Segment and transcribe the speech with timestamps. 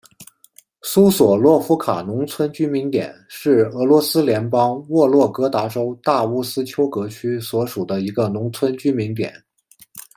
[0.81, 9.31] 苏索洛夫卡农村居民点是俄罗斯联邦沃洛格达州大乌斯秋格区所属的一个农村居民点。